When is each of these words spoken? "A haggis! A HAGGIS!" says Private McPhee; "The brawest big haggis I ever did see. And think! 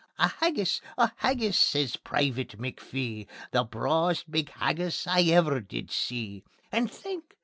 "A 0.17 0.29
haggis! 0.29 0.81
A 0.97 1.11
HAGGIS!" 1.17 1.55
says 1.55 1.95
Private 1.95 2.57
McPhee; 2.59 3.27
"The 3.51 3.63
brawest 3.63 4.31
big 4.31 4.49
haggis 4.49 5.05
I 5.05 5.21
ever 5.25 5.59
did 5.59 5.91
see. 5.91 6.43
And 6.71 6.89
think! 6.91 7.35